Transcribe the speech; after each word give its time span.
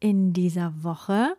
In 0.00 0.32
dieser 0.32 0.82
Woche 0.82 1.36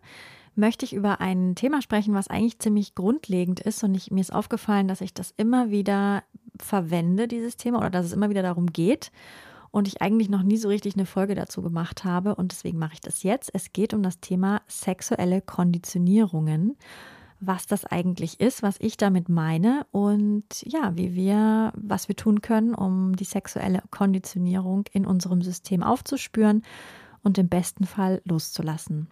möchte 0.58 0.86
ich 0.86 0.94
über 0.94 1.22
ein 1.22 1.56
Thema 1.56 1.82
sprechen, 1.82 2.14
was 2.14 2.28
eigentlich 2.28 2.60
ziemlich 2.60 2.96
grundlegend 2.96 3.60
ist. 3.60 3.84
Und 3.84 3.96
ich, 3.96 4.12
mir 4.12 4.22
ist 4.22 4.34
aufgefallen, 4.34 4.88
dass 4.88 5.02
ich 5.02 5.14
das 5.14 5.34
immer 5.38 5.70
wieder 5.70 6.24
verwende, 6.60 7.28
dieses 7.28 7.58
Thema, 7.58 7.78
oder 7.78 7.92
dass 7.92 8.06
es 8.06 8.14
immer 8.14 8.30
wieder 8.30 8.42
darum 8.42 8.68
geht. 8.68 9.12
Und 9.70 9.88
ich 9.88 10.02
eigentlich 10.02 10.30
noch 10.30 10.44
nie 10.44 10.58
so 10.58 10.70
richtig 10.70 10.96
eine 10.96 11.06
Folge 11.06 11.36
dazu 11.36 11.62
gemacht 11.62 12.04
habe. 12.04 12.36
Und 12.36 12.52
deswegen 12.52 12.80
mache 12.80 12.94
ich 12.96 13.02
das 13.02 13.22
jetzt. 13.22 13.52
Es 13.54 13.72
geht 13.72 13.94
um 13.94 14.02
das 14.02 14.20
Thema 14.20 14.62
sexuelle 14.68 15.42
Konditionierungen, 15.42 16.76
was 17.40 17.68
das 17.68 17.86
eigentlich 17.86 18.40
ist, 18.40 18.64
was 18.64 18.78
ich 18.80 18.98
damit 18.98 19.30
meine 19.30 19.86
und 19.92 20.46
ja, 20.64 20.96
wie 20.96 21.14
wir, 21.14 21.72
was 21.76 22.08
wir 22.08 22.16
tun 22.16 22.42
können, 22.42 22.74
um 22.74 23.16
die 23.16 23.26
sexuelle 23.26 23.84
Konditionierung 23.92 24.86
in 24.92 25.06
unserem 25.06 25.44
System 25.44 25.84
aufzuspüren 25.84 26.64
und 27.28 27.38
im 27.38 27.50
besten 27.50 27.86
Fall 27.86 28.22
loszulassen. 28.24 29.08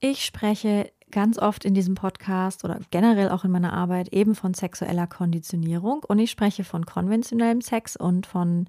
Ich 0.00 0.24
spreche 0.24 0.90
ganz 1.12 1.38
oft 1.38 1.64
in 1.64 1.72
diesem 1.72 1.94
Podcast 1.94 2.64
oder 2.64 2.80
generell 2.90 3.28
auch 3.28 3.44
in 3.44 3.52
meiner 3.52 3.72
Arbeit 3.72 4.08
eben 4.08 4.34
von 4.34 4.54
sexueller 4.54 5.06
Konditionierung 5.06 6.02
und 6.08 6.18
ich 6.18 6.32
spreche 6.32 6.64
von 6.64 6.84
konventionellem 6.84 7.60
Sex 7.60 7.96
und 7.96 8.26
von 8.26 8.66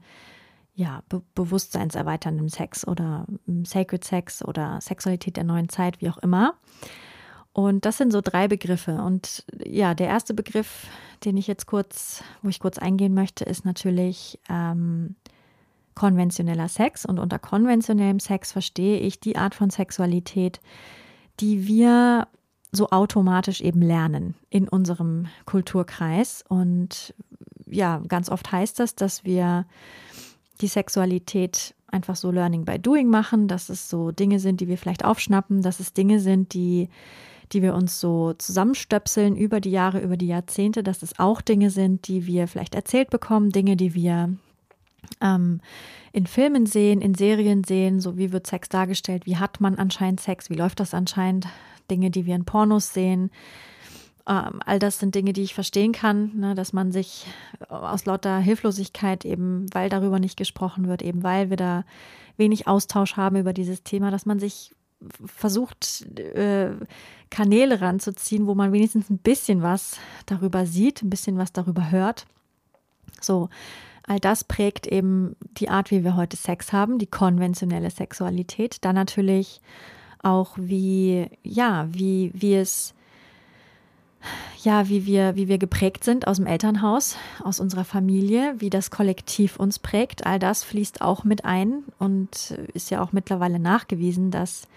ja, 0.75 1.01
be 1.09 1.23
bewusstseinserweiterndem 1.33 2.49
Sex 2.49 2.87
oder 2.87 3.25
hm, 3.45 3.65
Sacred 3.65 4.03
Sex 4.03 4.45
oder 4.45 4.79
Sexualität 4.81 5.37
der 5.37 5.43
neuen 5.43 5.69
Zeit, 5.69 5.99
wie 6.01 6.09
auch 6.09 6.17
immer. 6.19 6.53
Und 7.53 7.85
das 7.85 7.97
sind 7.97 8.11
so 8.11 8.21
drei 8.21 8.47
Begriffe. 8.47 9.01
Und 9.03 9.45
ja, 9.63 9.93
der 9.93 10.07
erste 10.07 10.33
Begriff, 10.33 10.87
den 11.25 11.37
ich 11.37 11.45
jetzt 11.45 11.67
kurz, 11.67 12.23
wo 12.41 12.49
ich 12.49 12.59
kurz 12.59 12.79
eingehen 12.79 13.13
möchte, 13.13 13.45
ist 13.45 13.65
natürlich 13.65 14.39
ähm, 14.49 15.15
konventioneller 15.95 16.67
Sex. 16.67 17.05
Und 17.05 17.19
unter 17.19 17.39
konventionellem 17.39 18.19
Sex 18.19 18.51
verstehe 18.51 18.99
ich 18.99 19.19
die 19.19 19.37
Art 19.37 19.55
von 19.55 19.69
Sexualität, 19.69 20.59
die 21.39 21.67
wir 21.67 22.27
so 22.71 22.89
automatisch 22.89 23.61
eben 23.61 23.81
lernen 23.81 24.35
in 24.49 24.67
unserem 24.67 25.27
Kulturkreis. 25.45 26.43
Und 26.47 27.13
ja, 27.67 28.01
ganz 28.07 28.29
oft 28.29 28.51
heißt 28.51 28.79
das, 28.79 28.95
dass 28.95 29.23
wir 29.23 29.65
die 30.61 30.67
Sexualität 30.67 31.75
einfach 31.87 32.15
so 32.15 32.31
Learning 32.31 32.65
by 32.65 32.79
Doing 32.79 33.07
machen, 33.07 33.47
dass 33.47 33.69
es 33.69 33.89
so 33.89 34.11
Dinge 34.11 34.39
sind, 34.39 34.59
die 34.59 34.67
wir 34.67 34.77
vielleicht 34.77 35.05
aufschnappen, 35.05 35.61
dass 35.61 35.79
es 35.79 35.93
Dinge 35.93 36.19
sind, 36.19 36.53
die, 36.53 36.89
die 37.51 37.61
wir 37.61 37.75
uns 37.75 37.99
so 37.99 38.33
zusammenstöpseln 38.33 39.35
über 39.35 39.61
die 39.61 39.71
Jahre, 39.71 39.99
über 39.99 40.17
die 40.17 40.27
Jahrzehnte, 40.27 40.83
dass 40.83 41.03
es 41.03 41.19
auch 41.19 41.41
Dinge 41.41 41.69
sind, 41.69 42.07
die 42.07 42.25
wir 42.25 42.47
vielleicht 42.47 42.73
erzählt 42.73 43.11
bekommen, 43.11 43.51
Dinge, 43.51 43.77
die 43.77 43.93
wir 43.93 44.35
ähm, 45.21 45.61
in 46.11 46.27
Filmen 46.27 46.65
sehen, 46.65 47.01
in 47.01 47.15
Serien 47.15 47.63
sehen, 47.63 47.99
so 47.99 48.17
wie 48.17 48.31
wird 48.31 48.47
Sex 48.47 48.69
dargestellt, 48.69 49.25
wie 49.25 49.37
hat 49.37 49.61
man 49.61 49.75
anscheinend 49.75 50.19
Sex, 50.19 50.49
wie 50.49 50.55
läuft 50.55 50.79
das 50.79 50.93
anscheinend, 50.93 51.47
Dinge, 51.89 52.11
die 52.11 52.25
wir 52.25 52.35
in 52.35 52.45
Pornos 52.45 52.93
sehen. 52.93 53.29
Ähm, 54.27 54.61
all 54.65 54.79
das 54.79 54.99
sind 54.99 55.15
Dinge, 55.15 55.33
die 55.33 55.41
ich 55.41 55.53
verstehen 55.53 55.91
kann, 55.91 56.31
ne, 56.35 56.55
dass 56.55 56.71
man 56.71 56.91
sich 56.91 57.25
aus 57.67 58.05
lauter 58.05 58.39
Hilflosigkeit 58.39 59.25
eben, 59.25 59.65
weil 59.73 59.89
darüber 59.89 60.19
nicht 60.19 60.37
gesprochen 60.37 60.87
wird, 60.87 61.01
eben 61.01 61.23
weil 61.23 61.49
wir 61.49 61.57
da 61.57 61.83
wenig 62.37 62.67
Austausch 62.67 63.17
haben 63.17 63.35
über 63.35 63.53
dieses 63.53 63.83
Thema, 63.83 64.11
dass 64.11 64.25
man 64.25 64.39
sich 64.39 64.73
versucht, 65.25 66.03
äh, 66.17 66.71
Kanäle 67.29 67.81
ranzuziehen, 67.81 68.47
wo 68.47 68.55
man 68.55 68.71
wenigstens 68.71 69.09
ein 69.09 69.17
bisschen 69.17 69.61
was 69.61 69.97
darüber 70.25 70.65
sieht, 70.65 71.01
ein 71.01 71.09
bisschen 71.09 71.37
was 71.37 71.51
darüber 71.51 71.91
hört. 71.91 72.25
So, 73.19 73.49
All 74.05 74.19
das 74.19 74.43
prägt 74.43 74.85
eben 74.85 75.35
die 75.57 75.69
Art, 75.69 75.89
wie 75.89 76.03
wir 76.03 76.15
heute 76.15 76.35
Sex 76.35 76.73
haben, 76.73 76.99
die 76.99 77.07
konventionelle 77.07 77.89
Sexualität. 77.89 78.83
Dann 78.83 78.95
natürlich 78.95 79.61
auch, 80.21 80.53
wie, 80.57 81.27
ja, 81.43 81.87
wie, 81.89 82.31
wie 82.33 82.55
es, 82.55 82.93
ja, 84.61 84.89
wie 84.89 85.05
wir, 85.05 85.35
wie 85.35 85.47
wir 85.47 85.57
geprägt 85.57 86.03
sind 86.03 86.27
aus 86.27 86.37
dem 86.37 86.47
Elternhaus, 86.47 87.15
aus 87.43 87.61
unserer 87.61 87.85
Familie, 87.85 88.55
wie 88.57 88.69
das 88.69 88.91
Kollektiv 88.91 89.57
uns 89.57 89.79
prägt. 89.79 90.25
All 90.25 90.39
das 90.39 90.63
fließt 90.63 91.01
auch 91.01 91.23
mit 91.23 91.45
ein 91.45 91.83
und 91.97 92.57
ist 92.73 92.91
ja 92.91 93.01
auch 93.01 93.13
mittlerweile 93.13 93.59
nachgewiesen, 93.59 94.31
dass, 94.31 94.67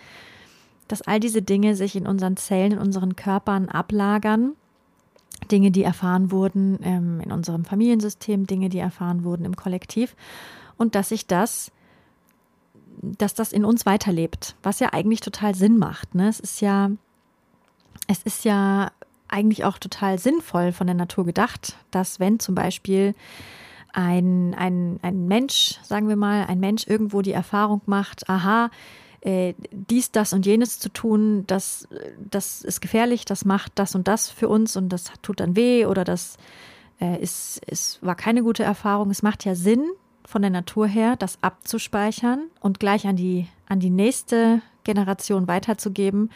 dass 0.87 1.03
all 1.03 1.19
diese 1.19 1.43
Dinge 1.43 1.75
sich 1.75 1.97
in 1.97 2.06
unseren 2.06 2.37
Zellen, 2.37 2.72
in 2.72 2.78
unseren 2.78 3.16
Körpern 3.16 3.69
ablagern 3.69 4.53
Dinge, 5.50 5.70
die 5.70 5.82
erfahren 5.82 6.30
wurden 6.30 6.78
ähm, 6.82 7.20
in 7.20 7.32
unserem 7.32 7.64
Familiensystem, 7.64 8.47
Dinge, 8.47 8.69
die 8.69 8.78
erfahren 8.78 9.24
wurden 9.24 9.44
im 9.44 9.56
Kollektiv 9.56 10.16
und 10.76 10.94
dass 10.94 11.10
sich 11.10 11.26
das, 11.26 11.70
dass 13.02 13.34
das 13.34 13.52
in 13.52 13.64
uns 13.64 13.86
weiterlebt, 13.86 14.56
was 14.62 14.80
ja 14.80 14.92
eigentlich 14.92 15.20
total 15.20 15.54
Sinn 15.54 15.78
macht. 15.78 16.14
Ne? 16.14 16.28
Es 16.28 16.41
ist 16.41 16.60
ja, 16.60 16.91
es 18.08 18.22
ist 18.22 18.44
ja 18.44 18.91
eigentlich 19.28 19.64
auch 19.64 19.78
total 19.78 20.19
sinnvoll 20.19 20.72
von 20.72 20.86
der 20.86 20.94
Natur 20.94 21.25
gedacht, 21.25 21.76
dass 21.91 22.20
wenn 22.20 22.38
zum 22.38 22.54
Beispiel 22.54 23.14
ein, 23.92 24.54
ein, 24.54 24.98
ein 25.02 25.26
Mensch, 25.26 25.78
sagen 25.82 26.08
wir 26.08 26.16
mal, 26.16 26.44
ein 26.46 26.60
Mensch 26.60 26.86
irgendwo 26.86 27.22
die 27.22 27.32
Erfahrung 27.32 27.80
macht, 27.86 28.28
aha, 28.28 28.70
äh, 29.21 29.54
dies, 29.71 30.12
das 30.12 30.32
und 30.32 30.47
jenes 30.47 30.78
zu 30.78 30.88
tun, 30.88 31.44
das, 31.47 31.88
das 32.19 32.62
ist 32.62 32.81
gefährlich, 32.81 33.25
das 33.25 33.44
macht 33.44 33.72
das 33.77 33.94
und 33.94 34.09
das 34.09 34.28
für 34.31 34.49
uns 34.49 34.77
und 34.77 34.91
das 34.91 35.12
tut 35.22 35.41
dann 35.41 35.56
weh 35.56 35.87
oder 35.87 36.04
das 36.04 36.37
äh, 37.00 37.21
ist, 37.21 37.65
ist, 37.66 38.03
war 38.03 38.15
keine 38.15 38.43
gute 38.43 38.62
Erfahrung. 38.62 39.10
Es 39.10 39.22
macht 39.22 39.44
ja 39.44 39.55
Sinn, 39.55 39.84
von 40.26 40.43
der 40.43 40.50
Natur 40.50 40.87
her, 40.87 41.16
das 41.16 41.38
abzuspeichern 41.41 42.50
und 42.60 42.81
gleich 42.81 43.06
an 43.06 43.16
die, 43.16 43.47
an 43.69 43.81
die 43.81 43.91
nächste 43.91 44.60
Generation 44.84 45.49
weiterzugeben. 45.49 46.31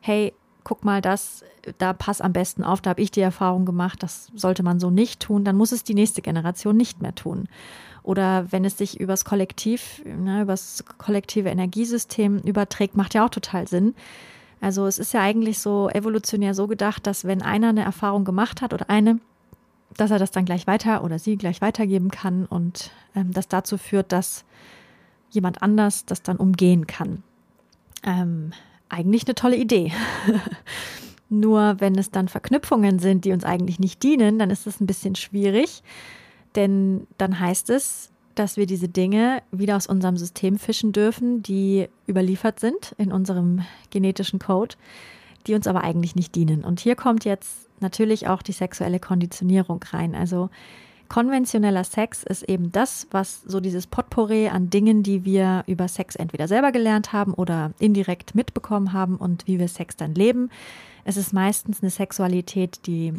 Hey, 0.00 0.34
guck 0.62 0.84
mal, 0.84 1.00
das, 1.00 1.42
da 1.78 1.92
pass 1.92 2.20
am 2.20 2.32
besten 2.32 2.62
auf, 2.62 2.80
da 2.80 2.90
habe 2.90 3.02
ich 3.02 3.10
die 3.10 3.20
Erfahrung 3.20 3.64
gemacht, 3.64 4.02
das 4.02 4.30
sollte 4.34 4.62
man 4.62 4.78
so 4.78 4.90
nicht 4.90 5.20
tun, 5.20 5.44
dann 5.44 5.56
muss 5.56 5.72
es 5.72 5.84
die 5.84 5.94
nächste 5.94 6.22
Generation 6.22 6.76
nicht 6.76 7.00
mehr 7.00 7.14
tun. 7.14 7.48
Oder 8.02 8.50
wenn 8.50 8.64
es 8.64 8.78
sich 8.78 8.98
übers 8.98 9.24
Kollektiv, 9.24 10.02
ne, 10.04 10.42
übers 10.42 10.84
kollektive 10.98 11.50
Energiesystem 11.50 12.38
überträgt, 12.38 12.96
macht 12.96 13.14
ja 13.14 13.24
auch 13.24 13.30
total 13.30 13.68
Sinn. 13.68 13.94
Also 14.60 14.86
es 14.86 14.98
ist 14.98 15.14
ja 15.14 15.20
eigentlich 15.20 15.58
so 15.58 15.88
evolutionär 15.88 16.54
so 16.54 16.66
gedacht, 16.66 17.06
dass 17.06 17.24
wenn 17.24 17.42
einer 17.42 17.70
eine 17.70 17.82
Erfahrung 17.82 18.24
gemacht 18.24 18.60
hat 18.60 18.74
oder 18.74 18.90
eine, 18.90 19.18
dass 19.96 20.10
er 20.10 20.18
das 20.18 20.30
dann 20.30 20.44
gleich 20.44 20.66
weiter 20.66 21.02
oder 21.02 21.18
sie 21.18 21.36
gleich 21.36 21.60
weitergeben 21.60 22.10
kann 22.10 22.46
und 22.46 22.90
ähm, 23.14 23.32
das 23.32 23.48
dazu 23.48 23.78
führt, 23.78 24.12
dass 24.12 24.44
jemand 25.30 25.62
anders 25.62 26.04
das 26.04 26.22
dann 26.22 26.36
umgehen 26.36 26.86
kann. 26.86 27.22
Ähm, 28.02 28.52
eigentlich 28.88 29.26
eine 29.26 29.34
tolle 29.34 29.56
Idee. 29.56 29.92
Nur 31.28 31.76
wenn 31.78 31.96
es 31.96 32.10
dann 32.10 32.28
Verknüpfungen 32.28 32.98
sind, 32.98 33.24
die 33.24 33.32
uns 33.32 33.44
eigentlich 33.44 33.78
nicht 33.78 34.02
dienen, 34.02 34.38
dann 34.38 34.50
ist 34.50 34.66
es 34.66 34.80
ein 34.80 34.86
bisschen 34.86 35.14
schwierig. 35.14 35.82
Denn 36.56 37.06
dann 37.18 37.38
heißt 37.38 37.70
es, 37.70 38.10
dass 38.34 38.56
wir 38.56 38.66
diese 38.66 38.88
Dinge 38.88 39.42
wieder 39.50 39.76
aus 39.76 39.86
unserem 39.86 40.16
System 40.16 40.58
fischen 40.58 40.92
dürfen, 40.92 41.42
die 41.42 41.88
überliefert 42.08 42.60
sind 42.60 42.94
in 42.96 43.12
unserem 43.12 43.62
genetischen 43.90 44.38
Code, 44.38 44.76
die 45.46 45.54
uns 45.54 45.66
aber 45.66 45.82
eigentlich 45.82 46.16
nicht 46.16 46.34
dienen. 46.34 46.64
Und 46.64 46.80
hier 46.80 46.96
kommt 46.96 47.24
jetzt 47.24 47.68
natürlich 47.80 48.28
auch 48.28 48.42
die 48.42 48.52
sexuelle 48.52 49.00
Konditionierung 49.00 49.82
rein. 49.92 50.14
Also 50.14 50.50
konventioneller 51.08 51.84
Sex 51.84 52.22
ist 52.22 52.44
eben 52.44 52.72
das, 52.72 53.08
was 53.10 53.42
so 53.42 53.60
dieses 53.60 53.86
Potpourri 53.86 54.48
an 54.48 54.70
Dingen, 54.70 55.02
die 55.02 55.24
wir 55.24 55.64
über 55.66 55.88
Sex 55.88 56.14
entweder 56.14 56.46
selber 56.46 56.72
gelernt 56.72 57.12
haben 57.12 57.34
oder 57.34 57.72
indirekt 57.78 58.34
mitbekommen 58.34 58.92
haben 58.92 59.16
und 59.16 59.46
wie 59.46 59.58
wir 59.58 59.68
Sex 59.68 59.96
dann 59.96 60.14
leben. 60.14 60.50
Es 61.04 61.16
ist 61.16 61.32
meistens 61.32 61.82
eine 61.82 61.90
Sexualität, 61.90 62.86
die 62.86 63.12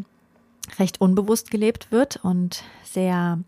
recht 0.80 1.02
unbewusst 1.02 1.52
gelebt 1.52 1.92
wird 1.92 2.20
und 2.24 2.64
sehr 2.84 3.40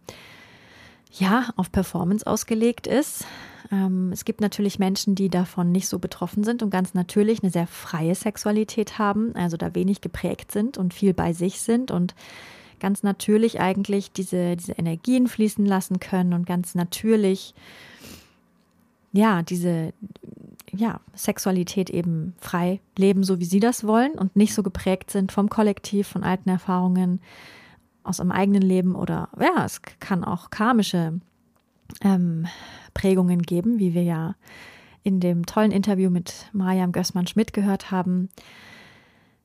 ja, 1.11 1.49
auf 1.55 1.71
Performance 1.71 2.25
ausgelegt 2.25 2.87
ist. 2.87 3.25
Ähm, 3.71 4.11
es 4.11 4.25
gibt 4.25 4.41
natürlich 4.41 4.79
Menschen, 4.79 5.15
die 5.15 5.29
davon 5.29 5.71
nicht 5.71 5.87
so 5.87 5.99
betroffen 5.99 6.43
sind 6.43 6.63
und 6.63 6.69
ganz 6.69 6.93
natürlich 6.93 7.43
eine 7.43 7.51
sehr 7.51 7.67
freie 7.67 8.15
Sexualität 8.15 8.97
haben, 8.97 9.35
also 9.35 9.57
da 9.57 9.75
wenig 9.75 10.01
geprägt 10.01 10.51
sind 10.51 10.77
und 10.77 10.93
viel 10.93 11.13
bei 11.13 11.33
sich 11.33 11.61
sind 11.61 11.91
und 11.91 12.15
ganz 12.79 13.03
natürlich 13.03 13.59
eigentlich 13.59 14.11
diese, 14.11 14.57
diese 14.57 14.73
Energien 14.73 15.27
fließen 15.27 15.65
lassen 15.65 15.99
können 15.99 16.33
und 16.33 16.45
ganz 16.45 16.75
natürlich 16.75 17.53
ja, 19.13 19.43
diese 19.43 19.93
ja, 20.75 20.99
Sexualität 21.13 21.89
eben 21.89 22.33
frei 22.39 22.81
leben, 22.97 23.23
so 23.23 23.39
wie 23.39 23.45
sie 23.45 23.59
das 23.59 23.85
wollen 23.85 24.13
und 24.13 24.35
nicht 24.35 24.53
so 24.53 24.63
geprägt 24.63 25.11
sind 25.11 25.31
vom 25.31 25.49
Kollektiv, 25.49 26.07
von 26.07 26.23
alten 26.23 26.49
Erfahrungen 26.49 27.21
aus 28.03 28.19
einem 28.19 28.31
eigenen 28.31 28.61
Leben 28.61 28.95
oder 28.95 29.29
ja, 29.39 29.63
es 29.65 29.81
kann 29.99 30.23
auch 30.23 30.49
karmische 30.49 31.19
ähm, 32.01 32.47
Prägungen 32.93 33.41
geben, 33.41 33.79
wie 33.79 33.93
wir 33.93 34.03
ja 34.03 34.35
in 35.03 35.19
dem 35.19 35.45
tollen 35.45 35.71
Interview 35.71 36.09
mit 36.09 36.49
Mariam 36.53 36.91
Gößmann-Schmidt 36.91 37.53
gehört 37.53 37.91
haben, 37.91 38.29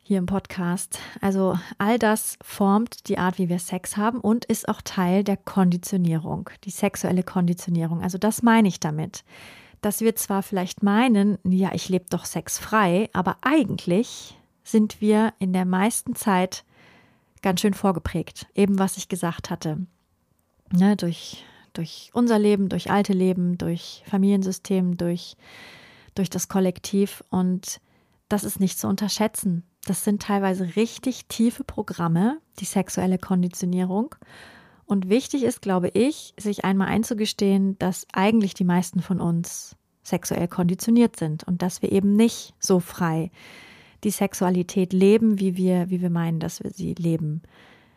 hier 0.09 0.19
im 0.19 0.27
Podcast. 0.27 1.01
Also 1.21 1.59
all 1.77 1.99
das 1.99 2.39
formt 2.41 3.09
die 3.09 3.19
Art, 3.19 3.39
wie 3.39 3.51
wir 3.51 3.59
Sex 3.59 3.97
haben 3.97 4.21
und 4.21 4.47
ist 4.47 4.69
auch 4.69 4.81
Teil 4.81 5.23
der 5.23 5.37
Konditionierung, 5.37 6.49
die 6.65 6.71
sexuelle 6.71 7.23
Konditionierung. 7.23 8.03
Also 8.03 8.17
das 8.17 8.43
meine 8.43 8.69
ich 8.69 8.81
damit, 8.81 9.25
dass 9.81 10.01
wir 10.01 10.17
zwar 10.17 10.43
vielleicht 10.43 10.83
meinen, 10.83 11.39
ja, 11.45 11.71
ich 11.73 11.89
lebe 11.89 12.07
doch 12.11 12.25
sexfrei, 12.25 13.09
aber 13.13 13.37
eigentlich 13.43 14.39
sind 14.65 15.01
wir 15.01 15.33
in 15.39 15.53
der 15.53 15.65
meisten 15.65 16.15
Zeit 16.15 16.65
ganz 17.43 17.61
schön 17.61 17.75
vorgeprägt, 17.75 18.47
eben 18.55 18.79
was 18.79 18.97
ich 18.97 19.09
gesagt 19.09 19.51
hatte. 19.51 19.87
Ne, 20.71 20.97
durch 20.97 21.45
durch 21.79 22.11
unser 22.13 22.39
Leben, 22.39 22.69
durch 22.69 22.91
alte 22.91 23.13
Leben, 23.13 23.57
durch 23.57 24.03
Familiensystem, 24.07 24.97
durch, 24.97 25.37
durch 26.15 26.29
das 26.29 26.49
Kollektiv. 26.49 27.23
Und 27.31 27.81
das 28.29 28.45
ist 28.45 28.59
nicht 28.59 28.79
zu 28.79 28.89
unterschätzen. 28.89 29.63
Das 29.87 30.05
sind 30.05 30.23
teilweise 30.23 30.77
richtig 30.77 31.27
tiefe 31.27 31.65
Programme, 31.65 32.41
die 32.59 32.65
sexuelle 32.65 33.19
Konditionierung. 33.19 34.15
Und 34.89 35.11
wichtig 35.11 35.43
ist, 35.43 35.61
glaube 35.61 35.89
ich, 35.89 36.33
sich 36.39 36.65
einmal 36.65 36.89
einzugestehen, 36.89 37.79
dass 37.79 38.07
eigentlich 38.11 38.55
die 38.55 38.65
meisten 38.65 39.03
von 39.03 39.21
uns 39.21 39.77
sexuell 40.03 40.49
konditioniert 40.49 41.15
sind 41.17 41.45
und 41.45 41.61
dass 41.61 41.83
wir 41.83 41.93
eben 41.93 42.17
nicht 42.17 42.55
so 42.59 42.81
frei 42.81 43.31
die 44.03 44.11
Sexualität 44.11 44.95
leben, 44.95 45.39
wie 45.41 45.59
wir, 45.59 45.91
wie 45.91 46.01
wir 46.01 46.09
meinen, 46.09 46.41
dass 46.41 46.65
wir 46.65 46.71
sie 46.71 46.95
leben. 46.95 47.43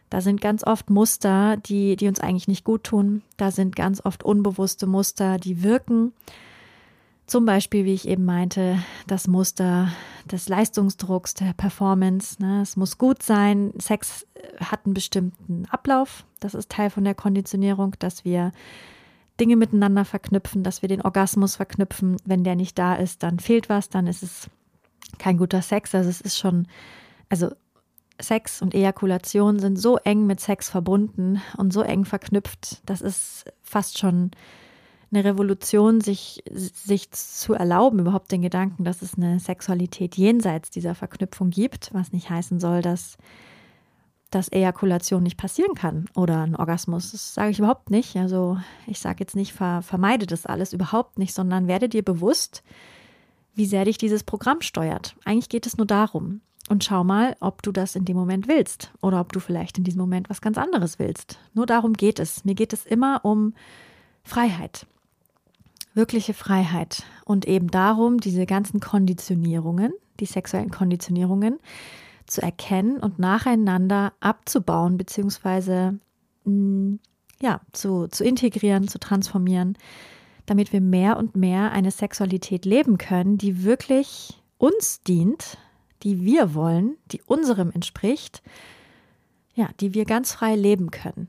Da 0.09 0.19
sind 0.19 0.41
ganz 0.41 0.67
oft 0.67 0.89
Muster, 0.89 1.55
die, 1.55 1.95
die 1.95 2.09
uns 2.09 2.19
eigentlich 2.19 2.49
nicht 2.49 2.65
gut 2.65 2.83
tun. 2.83 3.21
Da 3.37 3.51
sind 3.51 3.77
ganz 3.77 4.03
oft 4.03 4.23
unbewusste 4.23 4.85
Muster, 4.85 5.37
die 5.37 5.63
wirken. 5.63 6.11
Zum 7.27 7.45
Beispiel, 7.45 7.85
wie 7.85 7.93
ich 7.93 8.07
eben 8.07 8.25
meinte, 8.25 8.77
das 9.07 9.27
Muster 9.27 9.89
des 10.25 10.49
Leistungsdrucks, 10.49 11.33
der 11.33 11.53
Performance. 11.53 12.41
Ne? 12.41 12.61
Es 12.61 12.75
muss 12.75 12.97
gut 12.97 13.23
sein. 13.23 13.71
Sex 13.77 14.27
hat 14.59 14.85
einen 14.85 14.93
bestimmten 14.93 15.65
Ablauf. 15.69 16.25
Das 16.39 16.53
ist 16.53 16.69
Teil 16.69 16.89
von 16.89 17.03
der 17.03 17.15
Konditionierung, 17.15 17.95
dass 17.99 18.25
wir 18.25 18.51
Dinge 19.39 19.55
miteinander 19.55 20.05
verknüpfen, 20.05 20.63
dass 20.63 20.81
wir 20.81 20.89
den 20.89 21.01
Orgasmus 21.01 21.55
verknüpfen. 21.55 22.17
Wenn 22.25 22.43
der 22.43 22.55
nicht 22.55 22.77
da 22.77 22.95
ist, 22.95 23.23
dann 23.23 23.39
fehlt 23.39 23.69
was, 23.69 23.89
dann 23.89 24.07
ist 24.07 24.23
es 24.23 24.49
kein 25.17 25.37
guter 25.37 25.61
Sex. 25.61 25.95
Also 25.95 26.09
es 26.09 26.21
ist 26.21 26.37
schon, 26.37 26.67
also 27.29 27.51
Sex 28.19 28.61
und 28.61 28.73
Ejakulation 28.73 29.59
sind 29.59 29.77
so 29.77 29.97
eng 29.97 30.27
mit 30.27 30.39
Sex 30.39 30.69
verbunden 30.69 31.41
und 31.57 31.73
so 31.73 31.81
eng 31.81 32.05
verknüpft, 32.05 32.81
das 32.85 33.01
ist 33.01 33.45
fast 33.61 33.97
schon 33.97 34.31
eine 35.11 35.25
Revolution, 35.25 36.01
sich, 36.01 36.43
sich 36.51 37.11
zu 37.11 37.53
erlauben, 37.53 37.99
überhaupt 37.99 38.31
den 38.31 38.41
Gedanken, 38.41 38.83
dass 38.83 39.01
es 39.01 39.15
eine 39.15 39.39
Sexualität 39.39 40.15
jenseits 40.15 40.69
dieser 40.69 40.95
Verknüpfung 40.95 41.49
gibt, 41.49 41.93
was 41.93 42.13
nicht 42.13 42.29
heißen 42.29 42.59
soll, 42.59 42.81
dass, 42.81 43.17
dass 44.29 44.51
Ejakulation 44.51 45.23
nicht 45.23 45.37
passieren 45.37 45.75
kann 45.75 46.05
oder 46.15 46.41
ein 46.43 46.55
Orgasmus. 46.55 47.11
Das 47.11 47.33
sage 47.33 47.51
ich 47.51 47.59
überhaupt 47.59 47.91
nicht. 47.91 48.15
Also 48.15 48.57
ich 48.87 48.99
sage 48.99 49.17
jetzt 49.19 49.35
nicht, 49.35 49.51
ver, 49.51 49.81
vermeide 49.81 50.25
das 50.25 50.45
alles 50.45 50.71
überhaupt 50.71 51.19
nicht, 51.19 51.33
sondern 51.33 51.67
werde 51.67 51.89
dir 51.89 52.03
bewusst, 52.03 52.63
wie 53.53 53.65
sehr 53.65 53.83
dich 53.83 53.97
dieses 53.97 54.23
Programm 54.23 54.61
steuert. 54.61 55.15
Eigentlich 55.25 55.49
geht 55.49 55.65
es 55.65 55.77
nur 55.77 55.87
darum 55.87 56.39
und 56.69 56.85
schau 56.85 57.03
mal, 57.03 57.35
ob 57.41 57.63
du 57.63 57.73
das 57.73 57.97
in 57.97 58.05
dem 58.05 58.15
Moment 58.15 58.47
willst 58.47 58.93
oder 59.01 59.19
ob 59.19 59.33
du 59.33 59.41
vielleicht 59.41 59.77
in 59.77 59.83
diesem 59.83 59.99
Moment 59.99 60.29
was 60.29 60.39
ganz 60.39 60.57
anderes 60.57 60.99
willst. 60.99 61.37
Nur 61.53 61.65
darum 61.65 61.93
geht 61.93 62.17
es. 62.17 62.45
Mir 62.45 62.55
geht 62.55 62.71
es 62.71 62.85
immer 62.85 63.25
um 63.25 63.53
Freiheit. 64.23 64.87
Wirkliche 65.93 66.33
Freiheit. 66.33 67.03
Und 67.25 67.47
eben 67.47 67.69
darum, 67.69 68.19
diese 68.19 68.45
ganzen 68.45 68.79
Konditionierungen, 68.79 69.93
die 70.19 70.25
sexuellen 70.25 70.71
Konditionierungen, 70.71 71.59
zu 72.27 72.41
erkennen 72.41 72.97
und 72.97 73.19
nacheinander 73.19 74.13
abzubauen, 74.21 74.97
beziehungsweise 74.97 75.99
mm, 76.45 76.95
ja, 77.41 77.59
zu, 77.73 78.07
zu 78.07 78.23
integrieren, 78.23 78.87
zu 78.87 78.99
transformieren, 78.99 79.77
damit 80.45 80.71
wir 80.71 80.81
mehr 80.81 81.17
und 81.17 81.35
mehr 81.35 81.71
eine 81.71 81.91
Sexualität 81.91 82.65
leben 82.65 82.97
können, 82.97 83.37
die 83.37 83.63
wirklich 83.63 84.41
uns 84.57 85.01
dient, 85.01 85.57
die 86.03 86.23
wir 86.23 86.53
wollen, 86.53 86.97
die 87.11 87.21
unserem 87.21 87.71
entspricht, 87.71 88.41
ja, 89.53 89.69
die 89.79 89.93
wir 89.93 90.05
ganz 90.05 90.31
frei 90.31 90.55
leben 90.55 90.91
können. 90.91 91.27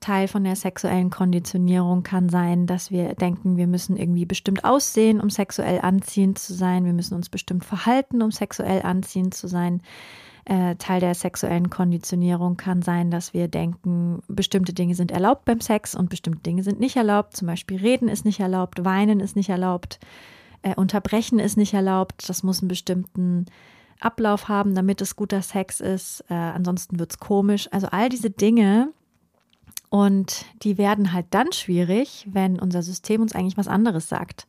Teil 0.00 0.28
von 0.28 0.44
der 0.44 0.56
sexuellen 0.56 1.10
Konditionierung 1.10 2.02
kann 2.02 2.28
sein, 2.28 2.66
dass 2.66 2.90
wir 2.90 3.14
denken, 3.14 3.56
wir 3.56 3.66
müssen 3.66 3.96
irgendwie 3.96 4.24
bestimmt 4.24 4.64
aussehen, 4.64 5.20
um 5.20 5.28
sexuell 5.28 5.80
anziehend 5.82 6.38
zu 6.38 6.54
sein. 6.54 6.84
Wir 6.86 6.94
müssen 6.94 7.14
uns 7.14 7.28
bestimmt 7.28 7.64
verhalten, 7.64 8.22
um 8.22 8.30
sexuell 8.30 8.82
anziehend 8.82 9.34
zu 9.34 9.46
sein. 9.46 9.82
Äh, 10.46 10.76
Teil 10.76 11.00
der 11.00 11.14
sexuellen 11.14 11.68
Konditionierung 11.68 12.56
kann 12.56 12.80
sein, 12.80 13.10
dass 13.10 13.34
wir 13.34 13.46
denken, 13.46 14.22
bestimmte 14.26 14.72
Dinge 14.72 14.94
sind 14.94 15.10
erlaubt 15.10 15.44
beim 15.44 15.60
Sex 15.60 15.94
und 15.94 16.08
bestimmte 16.08 16.40
Dinge 16.40 16.62
sind 16.62 16.80
nicht 16.80 16.96
erlaubt. 16.96 17.36
Zum 17.36 17.46
Beispiel 17.46 17.78
Reden 17.78 18.08
ist 18.08 18.24
nicht 18.24 18.40
erlaubt, 18.40 18.84
Weinen 18.84 19.20
ist 19.20 19.36
nicht 19.36 19.50
erlaubt, 19.50 20.00
äh, 20.62 20.74
Unterbrechen 20.74 21.38
ist 21.38 21.58
nicht 21.58 21.74
erlaubt. 21.74 22.28
Das 22.28 22.42
muss 22.42 22.60
einen 22.60 22.68
bestimmten 22.68 23.46
Ablauf 24.00 24.48
haben, 24.48 24.74
damit 24.74 25.02
es 25.02 25.14
guter 25.14 25.42
Sex 25.42 25.80
ist. 25.80 26.24
Äh, 26.30 26.34
ansonsten 26.34 26.98
wird 26.98 27.12
es 27.12 27.18
komisch. 27.18 27.68
Also 27.70 27.88
all 27.88 28.08
diese 28.08 28.30
Dinge. 28.30 28.92
Und 29.90 30.46
die 30.62 30.78
werden 30.78 31.12
halt 31.12 31.26
dann 31.30 31.52
schwierig, 31.52 32.26
wenn 32.30 32.58
unser 32.60 32.82
System 32.82 33.20
uns 33.20 33.34
eigentlich 33.34 33.56
was 33.56 33.68
anderes 33.68 34.08
sagt 34.08 34.46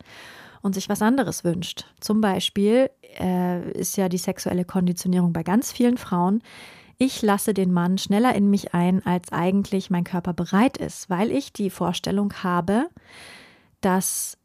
und 0.62 0.74
sich 0.74 0.88
was 0.88 1.02
anderes 1.02 1.42
wünscht. 1.42 1.84
Zum 2.00 2.20
Beispiel 2.20 2.90
äh, 3.20 3.70
ist 3.72 3.96
ja 3.96 4.08
die 4.08 4.18
sexuelle 4.18 4.64
Konditionierung 4.64 5.32
bei 5.32 5.42
ganz 5.42 5.72
vielen 5.72 5.98
Frauen. 5.98 6.42
Ich 6.96 7.20
lasse 7.22 7.52
den 7.52 7.72
Mann 7.72 7.98
schneller 7.98 8.34
in 8.36 8.48
mich 8.48 8.72
ein, 8.72 9.04
als 9.04 9.32
eigentlich 9.32 9.90
mein 9.90 10.04
Körper 10.04 10.32
bereit 10.32 10.78
ist, 10.78 11.10
weil 11.10 11.32
ich 11.32 11.52
die 11.52 11.70
Vorstellung 11.70 12.32
habe, 12.44 12.86
dass 13.80 14.38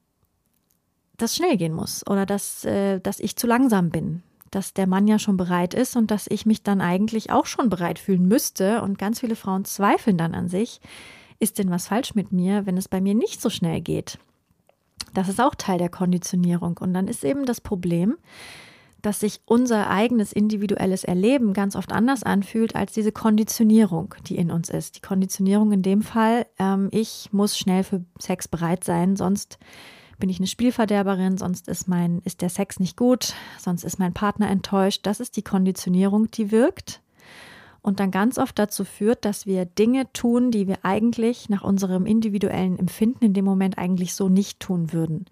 das 1.18 1.36
schnell 1.36 1.58
gehen 1.58 1.74
muss 1.74 2.06
oder 2.08 2.26
dass, 2.26 2.66
äh, 2.66 3.00
dass 3.00 3.20
ich 3.20 3.36
zu 3.36 3.46
langsam 3.46 3.92
bin, 3.92 4.24
dass 4.52 4.74
der 4.74 4.88
Mann 4.88 5.08
ja 5.08 5.20
schon 5.20 5.38
bereit 5.38 5.74
ist 5.74 5.96
und 5.96 6.12
dass 6.12 6.28
ich 6.30 6.46
mich 6.46 6.64
dann 6.64 6.82
eigentlich 6.82 7.32
auch 7.32 7.46
schon 7.46 7.70
bereit 7.70 8.00
fühlen 8.00 8.28
müsste. 8.28 8.82
Und 8.82 8.98
ganz 8.98 9.20
viele 9.20 9.36
Frauen 9.36 9.66
zweifeln 9.66 10.18
dann 10.18 10.34
an 10.34 10.48
sich, 10.48 10.82
ist 11.40 11.60
denn 11.60 11.70
was 11.70 11.88
falsch 11.88 12.16
mit 12.16 12.32
mir, 12.32 12.66
wenn 12.66 12.78
es 12.78 12.88
bei 12.88 13.02
mir 13.02 13.14
nicht 13.14 13.42
so 13.42 13.50
schnell 13.50 13.82
geht? 13.82 14.18
Das 15.14 15.30
ist 15.30 15.40
auch 15.40 15.56
Teil 15.56 15.78
der 15.78 15.90
Konditionierung. 15.90 16.78
Und 16.78 16.94
dann 16.94 17.08
ist 17.08 17.24
eben 17.24 17.46
das 17.46 17.62
Problem, 17.62 18.18
dass 19.02 19.20
sich 19.20 19.42
unser 19.46 19.90
eigenes 19.90 20.34
individuelles 20.34 21.04
Erleben 21.04 21.54
ganz 21.54 21.76
oft 21.76 21.92
anders 21.92 22.24
anfühlt 22.24 22.76
als 22.76 22.94
diese 22.94 23.12
Konditionierung, 23.12 24.16
die 24.26 24.38
in 24.38 24.52
uns 24.52 24.70
ist. 24.70 24.96
Die 24.96 25.02
Konditionierung 25.02 25.72
in 25.72 25.82
dem 25.82 26.02
Fall, 26.02 26.46
ähm, 26.60 26.90
ich 26.92 27.30
muss 27.32 27.58
schnell 27.58 27.84
für 27.84 28.04
Sex 28.20 28.48
bereit 28.48 28.84
sein, 28.84 29.16
sonst 29.16 29.60
bin 30.20 30.30
ich 30.30 30.40
eine 30.40 30.48
Spielverderberin, 30.48 31.38
sonst 31.38 31.68
ist 31.68 31.88
mein, 31.88 32.22
ist 32.26 32.42
der 32.42 32.50
Sex 32.50 32.80
nicht 32.80 32.98
gut, 32.98 33.34
sonst 33.60 33.84
ist 33.84 34.00
mein 34.00 34.14
Partner 34.14 34.50
enttäuscht. 34.50 35.02
Das 35.04 35.20
ist 35.20 35.38
die 35.38 35.44
Konditionierung, 35.44 36.32
die 36.32 36.52
wirkt 36.52 37.02
und 37.88 38.02
dann 38.02 38.12
ganz 38.12 38.38
oft 38.38 38.60
dazu 38.60 38.84
führt, 38.84 39.24
dass 39.24 39.46
wir 39.46 39.64
Dinge 39.64 40.12
tun, 40.12 40.52
die 40.52 40.68
wir 40.68 40.80
eigentlich 40.84 41.48
nach 41.48 41.64
unserem 41.64 42.06
individuellen 42.06 42.78
Empfinden 42.78 43.24
in 43.24 43.34
dem 43.34 43.46
Moment 43.46 43.78
eigentlich 43.78 44.14
so 44.14 44.28
nicht 44.28 44.60
tun 44.60 44.92
würden. 44.92 45.26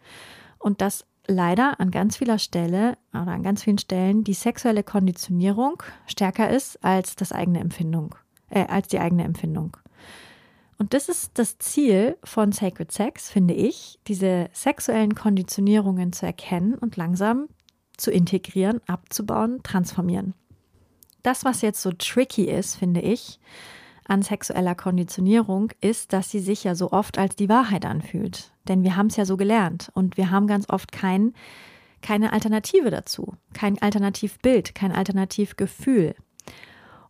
Und 0.57 0.79
das 0.79 1.05
leider 1.27 1.79
an 1.81 1.91
ganz 1.91 2.15
vieler 2.15 2.39
Stelle 2.39 2.97
oder 3.11 3.27
an 3.27 3.43
ganz 3.43 3.63
vielen 3.63 3.77
Stellen 3.77 4.23
die 4.23 4.33
sexuelle 4.33 4.83
Konditionierung 4.83 5.83
stärker 6.07 6.49
ist 6.49 6.81
als 6.81 7.17
das 7.17 7.33
eigene 7.33 7.59
Empfindung, 7.59 8.15
äh, 8.49 8.65
als 8.67 8.87
die 8.87 8.99
eigene 8.99 9.25
Empfindung. 9.25 9.75
Und 10.77 10.93
das 10.93 11.07
ist 11.07 11.31
das 11.35 11.57
Ziel 11.57 12.17
von 12.23 12.51
Sacred 12.51 12.91
Sex, 12.91 13.29
finde 13.29 13.53
ich, 13.53 13.99
diese 14.07 14.49
sexuellen 14.51 15.15
Konditionierungen 15.15 16.11
zu 16.11 16.25
erkennen 16.25 16.75
und 16.75 16.97
langsam 16.97 17.47
zu 17.95 18.11
integrieren, 18.11 18.81
abzubauen, 18.87 19.63
transformieren. 19.63 20.33
Das, 21.23 21.45
was 21.45 21.61
jetzt 21.61 21.81
so 21.81 21.91
tricky 21.91 22.43
ist, 22.43 22.75
finde 22.75 23.01
ich, 23.01 23.39
an 24.07 24.21
sexueller 24.21 24.75
Konditionierung, 24.75 25.71
ist, 25.81 26.13
dass 26.13 26.29
sie 26.29 26.39
sich 26.39 26.63
ja 26.63 26.75
so 26.75 26.91
oft 26.91 27.17
als 27.17 27.35
die 27.35 27.49
Wahrheit 27.49 27.85
anfühlt. 27.85 28.51
Denn 28.67 28.83
wir 28.83 28.95
haben 28.95 29.07
es 29.07 29.15
ja 29.15 29.25
so 29.25 29.37
gelernt 29.37 29.91
und 29.93 30.17
wir 30.17 30.29
haben 30.29 30.45
ganz 30.45 30.69
oft 30.69 30.91
kein, 30.91 31.33
keine 32.01 32.33
Alternative 32.33 32.91
dazu, 32.91 33.33
kein 33.53 33.81
Alternativbild, 33.81 34.75
kein 34.75 34.91
Alternativgefühl. 34.91 36.15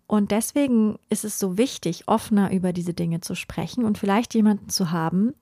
Und 0.07 0.31
deswegen 0.31 0.99
ist 1.09 1.25
es 1.25 1.39
so 1.39 1.57
wichtig, 1.57 2.03
offener 2.07 2.51
über 2.51 2.73
diese 2.73 2.93
Dinge 2.93 3.21
zu 3.21 3.35
sprechen 3.35 3.83
und 3.85 3.97
vielleicht 3.97 4.33
jemanden 4.35 4.69
zu 4.69 4.91
haben, 4.91 5.33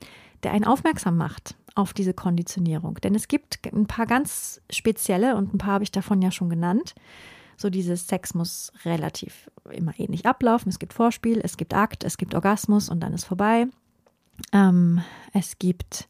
der 0.43 0.51
einen 0.51 0.65
aufmerksam 0.65 1.17
macht 1.17 1.55
auf 1.75 1.93
diese 1.93 2.13
Konditionierung. 2.13 2.96
Denn 2.96 3.15
es 3.15 3.27
gibt 3.27 3.60
ein 3.74 3.88
paar 3.88 4.05
ganz 4.05 4.62
spezielle 4.70 5.36
und 5.36 5.53
ein 5.53 5.58
paar 5.58 5.74
habe 5.74 5.84
ich 5.84 5.91
davon 5.91 6.22
ja 6.22 6.32
schon 6.32 6.50
genannt. 6.50 6.96
So 7.58 7.70
dieses 7.70 8.08
Sex 8.08 8.34
muss 8.34 8.72
relativ 8.86 9.50
immer 9.72 9.93
ähnlich 10.00 10.25
ablaufen. 10.25 10.70
Es 10.70 10.79
gibt 10.79 10.93
Vorspiel, 10.93 11.39
es 11.43 11.58
gibt 11.58 11.74
Akt, 11.74 12.03
es 12.03 12.17
gibt 12.17 12.36
Orgasmus 12.36 12.89
und 12.89 13.00
dann 13.01 13.13
ist 13.13 13.25
vorbei. 13.25 13.67
Ähm, 14.51 15.01
es 15.34 15.60
gibt 15.60 16.08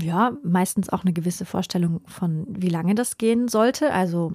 ja 0.00 0.32
meistens 0.42 0.90
auch 0.90 1.02
eine 1.02 1.12
gewisse 1.12 1.44
Vorstellung 1.44 2.00
von, 2.06 2.46
wie 2.48 2.68
lange 2.68 2.94
das 2.94 3.18
gehen 3.18 3.48
sollte. 3.48 3.92
Also 3.92 4.32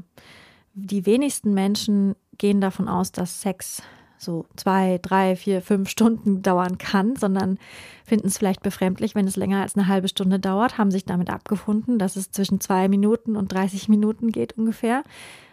die 0.74 1.06
wenigsten 1.06 1.54
Menschen 1.54 2.16
gehen 2.38 2.62
davon 2.62 2.88
aus, 2.88 3.12
dass 3.12 3.42
Sex 3.42 3.82
so 4.18 4.46
zwei, 4.56 5.00
drei, 5.02 5.36
vier, 5.36 5.62
fünf 5.62 5.90
Stunden 5.90 6.42
dauern 6.44 6.78
kann, 6.78 7.16
sondern 7.16 7.58
finden 8.06 8.28
es 8.28 8.38
vielleicht 8.38 8.64
befremdlich, 8.64 9.16
wenn 9.16 9.28
es 9.28 9.36
länger 9.36 9.62
als 9.62 9.76
eine 9.76 9.88
halbe 9.88 10.08
Stunde 10.08 10.40
dauert, 10.40 10.78
haben 10.78 10.92
sich 10.92 11.06
damit 11.06 11.30
abgefunden, 11.30 12.00
dass 12.00 12.16
es 12.16 12.32
zwischen 12.32 12.60
zwei 12.60 12.88
Minuten 12.88 13.36
und 13.36 13.52
30 13.52 13.90
Minuten 13.90 14.32
geht 14.32 14.58
ungefähr. 14.58 15.04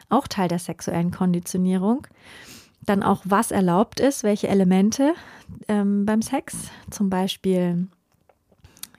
Auch 0.08 0.26
Teil 0.26 0.48
der 0.48 0.58
sexuellen 0.58 1.10
Konditionierung. 1.10 2.06
Dann 2.82 3.02
auch, 3.02 3.22
was 3.24 3.50
erlaubt 3.50 4.00
ist, 4.00 4.24
welche 4.24 4.48
Elemente 4.48 5.14
ähm, 5.68 6.06
beim 6.06 6.22
Sex. 6.22 6.70
Zum 6.90 7.10
Beispiel, 7.10 7.88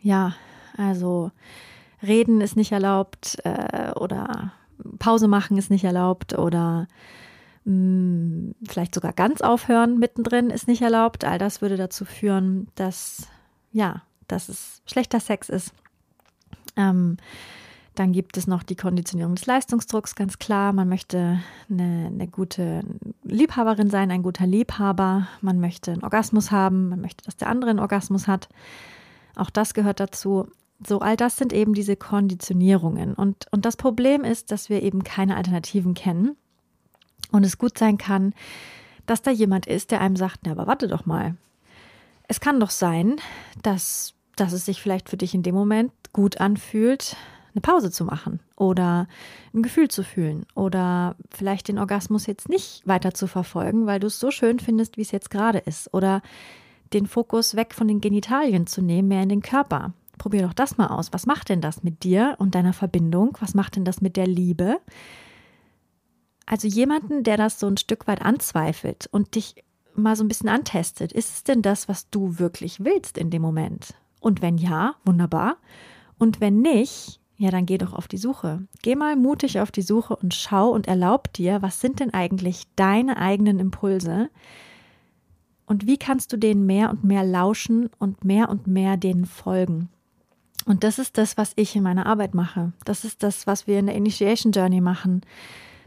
ja, 0.02 0.36
also 0.78 1.32
reden 2.04 2.42
ist 2.42 2.56
nicht 2.56 2.72
erlaubt 2.72 3.38
äh, 3.44 3.92
oder 3.94 4.54
Pause 5.00 5.28
machen 5.28 5.58
ist 5.58 5.70
nicht 5.70 5.84
erlaubt 5.84 6.38
oder 6.38 6.88
vielleicht 7.63 8.96
sogar 8.96 9.13
ganz 9.13 9.41
aufhören 9.41 10.00
mittendrin 10.00 10.50
ist 10.50 10.68
nicht 10.68 10.82
erlaubt. 10.82 11.25
All 11.25 11.38
das 11.38 11.62
würde 11.62 11.77
dazu 11.77 12.06
führen, 12.06 12.68
dass 12.75 13.27
ja, 13.72 14.01
dass 14.27 14.50
es 14.50 14.82
schlechter 14.86 15.20
Sex 15.20 15.50
ist. 15.50 15.74
Ähm, 16.75 17.18
dann 17.96 18.13
gibt 18.13 18.38
es 18.38 18.48
noch 18.48 18.63
die 18.63 18.75
Konditionierung 18.75 19.36
des 19.36 19.46
Leistungsdrucks, 19.46 20.15
ganz 20.15 20.39
klar. 20.39 20.72
Man 20.72 20.88
möchte 20.88 21.39
eine, 21.70 22.08
eine, 22.08 22.27
gute 22.27 22.84
Liebhaberin 23.24 23.89
sein, 23.89 24.12
ein 24.12 24.24
guter 24.24 24.48
Liebhaber. 24.48 25.27
Man 25.41 25.60
möchte 25.60 25.91
einen 25.91 26.03
Orgasmus 26.03 26.51
haben, 26.51 26.89
man 26.89 27.01
möchte, 27.01 27.25
dass 27.25 27.36
der 27.36 27.50
andere 27.50 27.70
einen 27.70 27.80
Orgasmus 27.80 28.27
hat. 28.27 28.48
Auch 29.36 29.50
das 29.50 29.74
gehört 29.74 30.00
dazu. 30.00 30.48
So, 30.86 31.00
all 31.00 31.18
das 31.18 31.36
sind 31.36 31.51
eben 31.51 31.74
diese 31.74 31.98
Konditionierungen. 31.98 33.13
Und, 33.13 33.48
und 33.51 33.65
das 33.65 33.75
Problem 33.75 34.24
ist, 34.24 34.51
dass 34.51 34.70
wir 34.70 34.82
eben 34.82 35.03
keine 35.03 35.36
Alternativen 35.36 35.94
kennen. 35.94 36.38
Und 37.32 37.44
es 37.44 37.58
gut 37.58 37.78
sein 37.78 37.98
kann, 37.98 38.34
dass 39.06 39.22
da 39.22 39.32
jemand 39.32 39.66
ist, 39.66 39.92
der 39.92 40.02
einem 40.02 40.16
sagt, 40.16 40.42
na, 40.44 40.52
aber 40.52 40.68
warte 40.68 40.88
doch 40.88 41.06
mal. 41.06 41.36
Es 42.28 42.40
kann 42.40 42.60
doch 42.60 42.70
sein, 42.70 43.18
dass, 43.62 44.14
dass 44.36 44.54
es 44.54 44.66
sich 44.66 44.82
vielleicht 44.82 45.10
für 45.10 45.18
dich 45.18 45.34
in 45.34 45.44
dem 45.44 45.56
Moment 45.56 45.92
gut 46.14 46.40
anfühlt, 46.40 47.16
eine 47.54 47.62
Pause 47.62 47.92
zu 47.92 48.06
machen 48.06 48.40
oder 48.56 49.08
ein 49.54 49.62
Gefühl 49.62 49.90
zu 49.90 50.04
fühlen 50.04 50.46
oder 50.56 51.16
vielleicht 51.30 51.68
den 51.68 51.78
Orgasmus 51.78 52.26
jetzt 52.26 52.48
nicht 52.48 52.88
weiter 52.88 53.14
zu 53.14 53.28
verfolgen, 53.28 53.86
weil 53.86 54.00
du 54.00 54.08
es 54.08 54.20
so 54.20 54.32
schön 54.32 54.60
findest, 54.60 54.98
wie 54.98 55.02
es 55.02 55.12
jetzt 55.12 55.30
gerade 55.30 55.60
ist 55.60 55.94
oder 55.94 56.22
den 56.94 57.08
Fokus 57.08 57.56
weg 57.56 57.74
von 57.74 57.88
den 57.88 58.02
Genitalien 58.02 58.68
zu 58.68 58.82
nehmen, 58.82 59.08
mehr 59.10 59.24
in 59.24 59.30
den 59.30 59.42
Körper. 59.42 59.94
Probier 60.18 60.44
doch 60.44 60.54
das 60.54 60.78
mal 60.78 60.88
aus. 60.88 61.12
Was 61.14 61.26
macht 61.26 61.50
denn 61.50 61.62
das 61.62 61.84
mit 61.84 62.04
dir 62.04 62.36
und 62.38 62.56
deiner 62.56 62.74
Verbindung? 62.74 63.38
Was 63.40 63.54
macht 63.54 63.76
denn 63.76 63.86
das 63.86 64.02
mit 64.02 64.18
der 64.18 64.28
Liebe? 64.28 64.78
Also 66.46 66.68
jemanden, 66.68 67.24
der 67.24 67.38
das 67.38 67.60
so 67.60 67.68
ein 67.68 67.78
Stück 67.78 68.08
weit 68.08 68.22
anzweifelt 68.22 69.08
und 69.12 69.36
dich 69.36 69.64
mal 69.96 70.16
so 70.16 70.24
ein 70.24 70.28
bisschen 70.28 70.50
antestet, 70.50 71.12
ist 71.12 71.34
es 71.34 71.44
denn 71.44 71.62
das, 71.62 71.88
was 71.88 72.10
du 72.10 72.40
wirklich 72.40 72.84
willst 72.84 73.18
in 73.18 73.30
dem 73.30 73.42
Moment? 73.42 73.94
Und 74.20 74.42
wenn 74.42 74.58
ja, 74.58 74.96
wunderbar. 75.06 75.58
Und 76.18 76.40
wenn 76.40 76.62
nicht, 76.62 77.20
ja, 77.38 77.50
dann 77.50 77.66
geh 77.66 77.78
doch 77.78 77.94
auf 77.94 78.08
die 78.08 78.18
Suche. 78.18 78.68
Geh 78.82 78.96
mal 78.96 79.16
mutig 79.16 79.60
auf 79.60 79.72
die 79.72 79.82
Suche 79.82 80.16
und 80.16 80.34
schau 80.34 80.70
und 80.70 80.88
erlaub 80.88 81.34
dir, 81.34 81.62
was 81.62 81.82
sind 81.82 82.00
denn 82.00 82.14
eigentlich 82.14 82.68
deine 82.76 83.18
eigenen 83.18 83.60
Impulse? 83.60 84.30
Und 85.66 85.88
wie 85.88 85.98
kannst 85.98 86.32
du 86.34 86.38
denen 86.38 86.66
mehr 86.66 86.90
und 86.92 87.04
mehr 87.04 87.24
lauschen 87.24 87.90
und 87.98 88.24
mehr 88.24 88.50
und 88.50 88.68
mehr 88.68 88.98
denen 88.98 89.26
folgen? 89.26 89.90
Und 90.66 90.84
das 90.84 91.00
ist 91.00 91.18
das, 91.18 91.38
was 91.38 91.54
ich 91.56 91.76
in 91.76 91.82
meiner 91.84 92.06
Arbeit 92.06 92.36
mache. 92.36 92.74
Das 92.86 93.04
ist 93.04 93.24
das, 93.24 93.48
was 93.48 93.66
wir 93.66 93.80
in 93.80 93.88
der 93.88 93.96
Initiation 93.96 94.52
Journey 94.52 94.82
machen 94.82 95.22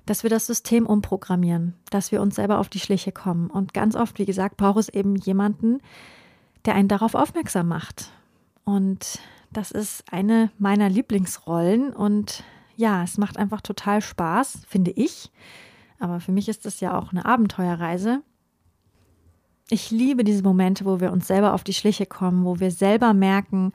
dass 0.07 0.23
wir 0.23 0.31
das 0.31 0.47
System 0.47 0.87
umprogrammieren, 0.87 1.75
dass 1.91 2.13
wir 2.13 2.21
uns 2.21 2.35
selber 2.35 2.59
auf 2.59 2.69
die 2.69 2.81
Schliche 2.81 3.13
kommen. 3.13 3.49
Und 3.49 3.73
ganz 3.75 3.97
oft, 3.97 4.19
wie 4.19 4.27
gesagt, 4.27 4.57
braucht 4.57 4.79
es 4.79 4.89
eben 4.89 5.17
jemanden, 5.17 5.81
der 6.65 6.75
einen 6.75 6.89
darauf 6.89 7.15
aufmerksam 7.15 7.69
macht. 7.69 8.11
Und 8.65 9.19
das 9.53 9.71
ist 9.71 10.05
eine 10.11 10.51
meiner 10.59 10.89
Lieblingsrollen. 10.89 11.93
Und 11.93 12.45
ja, 12.77 13.03
es 13.03 13.19
macht 13.19 13.39
einfach 13.39 13.61
total 13.61 14.03
Spaß, 14.03 14.61
finde 14.69 14.91
ich. 14.91 15.31
Aber 15.99 16.21
für 16.21 16.33
mich 16.33 16.49
ist 16.49 16.67
das 16.67 16.81
ja 16.81 16.99
auch 16.99 17.13
eine 17.13 17.25
Abenteuerreise. 17.25 18.23
Ich 19.71 19.91
liebe 19.91 20.25
diese 20.25 20.43
Momente, 20.43 20.85
wo 20.85 21.01
wir 21.01 21.13
uns 21.13 21.27
selber 21.27 21.55
auf 21.55 21.65
die 21.65 21.73
Schliche 21.73 22.05
kommen, 22.05 22.45
wo 22.45 22.61
wir 22.61 22.71
selber 22.71 23.15
merken, 23.15 23.73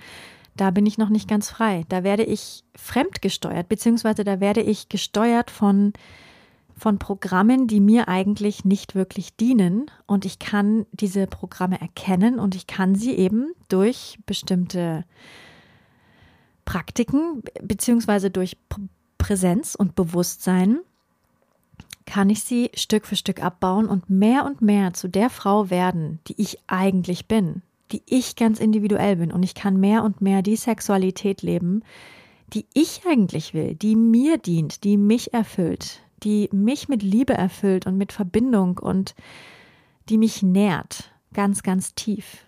da 0.60 0.72
bin 0.72 0.86
ich 0.86 0.98
noch 0.98 1.10
nicht 1.10 1.30
ganz 1.30 1.50
frei. 1.50 1.86
Da 1.88 2.04
werde 2.04 2.24
ich 2.24 2.64
fremdgesteuert, 2.76 3.70
beziehungsweise 3.70 4.24
da 4.24 4.40
werde 4.40 4.62
ich 4.62 4.90
gesteuert 4.90 5.50
von, 5.50 5.94
von 6.78 7.00
Programmen, 7.00 7.68
die 7.68 7.80
mir 7.80 8.10
eigentlich 8.10 8.66
nicht 8.66 8.94
wirklich 8.94 9.36
dienen. 9.38 9.90
Und 10.06 10.26
ich 10.26 10.38
kann 10.38 10.86
diese 10.92 11.28
Programme 11.28 11.80
erkennen 11.80 12.40
und 12.40 12.56
ich 12.56 12.68
kann 12.68 12.96
sie 12.96 13.14
eben 13.14 13.54
durch 13.70 14.20
bestimmte 14.26 15.06
Praktiken, 16.66 17.42
beziehungsweise 17.62 18.30
durch 18.30 18.58
Präsenz 19.18 19.76
und 19.76 19.96
Bewusstsein, 19.96 20.80
kann 22.06 22.30
ich 22.30 22.44
sie 22.44 22.72
Stück 22.74 23.06
für 23.06 23.16
Stück 23.16 23.42
abbauen 23.42 23.88
und 23.88 24.10
mehr 24.10 24.44
und 24.44 24.62
mehr 24.62 24.94
zu 24.94 25.08
der 25.08 25.30
Frau 25.30 25.70
werden, 25.70 26.20
die 26.28 26.42
ich 26.42 26.58
eigentlich 26.68 27.28
bin 27.28 27.62
die 27.92 28.04
ich 28.06 28.36
ganz 28.36 28.60
individuell 28.60 29.18
bin 29.18 29.32
und 29.32 29.44
ich 29.44 29.56
kann 29.56 29.80
mehr 29.80 30.04
und 30.04 30.22
mehr 30.22 30.42
die 30.42 30.56
Sexualität 30.56 31.42
leben, 31.42 31.84
die 32.54 32.66
ich 32.74 33.02
eigentlich 33.08 33.54
will, 33.54 33.76
die 33.76 33.96
mir 33.96 34.38
dient, 34.38 34.84
die 34.84 34.98
mich 34.98 35.34
erfüllt, 35.34 36.02
die 36.24 36.50
mich 36.52 36.90
mit 36.90 37.04
Liebe 37.04 37.34
erfüllt 37.34 37.86
und 37.86 37.98
mit 37.98 38.12
Verbindung 38.12 38.78
und 38.78 39.16
die 40.10 40.18
mich 40.18 40.42
nährt, 40.42 41.12
ganz, 41.34 41.64
ganz 41.64 41.94
tief. 41.94 42.46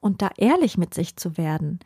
Und 0.00 0.22
da 0.22 0.30
ehrlich 0.36 0.78
mit 0.78 0.94
sich 0.94 1.16
zu 1.16 1.36
werden 1.36 1.80